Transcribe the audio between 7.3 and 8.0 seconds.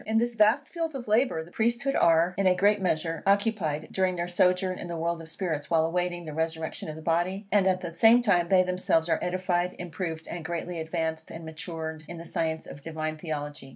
and at the